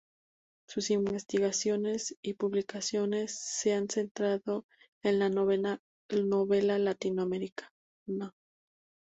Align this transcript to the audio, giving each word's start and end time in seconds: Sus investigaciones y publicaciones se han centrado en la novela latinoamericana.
Sus 0.67 0.89
investigaciones 0.89 2.15
y 2.23 2.33
publicaciones 2.33 3.37
se 3.39 3.75
han 3.75 3.87
centrado 3.87 4.65
en 5.03 5.19
la 5.19 5.29
novela 5.29 5.79
latinoamericana. 6.79 8.33